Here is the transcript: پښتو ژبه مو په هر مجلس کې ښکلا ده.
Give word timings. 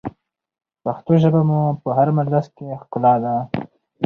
پښتو 0.83 1.11
ژبه 1.21 1.41
مو 1.49 1.61
په 1.81 1.89
هر 1.97 2.07
مجلس 2.17 2.45
کې 2.55 2.79
ښکلا 2.81 3.13
ده. 3.23 3.35